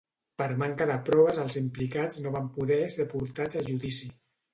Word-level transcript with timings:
Per 0.41 0.45
manca 0.59 0.85
de 0.91 0.95
proves 1.09 1.41
els 1.43 1.57
implicats 1.61 2.17
no 2.23 2.31
van 2.37 2.47
poder 2.55 2.79
ser 2.95 3.07
portats 3.13 3.61
a 3.61 3.65
judici. 3.69 4.09